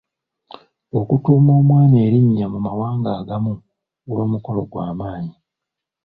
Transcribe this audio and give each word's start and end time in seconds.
Okutuuma 0.99 1.51
omwana 1.59 1.95
erinnya 2.05 2.45
mu 2.53 2.59
mawanga 2.65 3.09
agamu 3.19 3.51
guba 4.07 4.23
mukolo 4.31 4.61
gw'amaanyi. 4.71 5.35